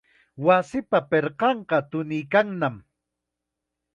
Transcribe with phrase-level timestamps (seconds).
[0.45, 2.75] Wasipa pirqanqa tuniykannam.